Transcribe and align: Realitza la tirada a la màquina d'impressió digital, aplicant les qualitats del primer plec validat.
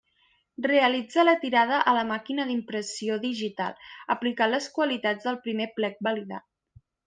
Realitza 0.69 1.25
la 1.27 1.35
tirada 1.43 1.81
a 1.91 1.93
la 1.97 2.05
màquina 2.13 2.47
d'impressió 2.51 3.19
digital, 3.27 3.87
aplicant 4.17 4.53
les 4.57 4.71
qualitats 4.81 5.29
del 5.31 5.39
primer 5.47 5.73
plec 5.79 6.05
validat. 6.11 6.49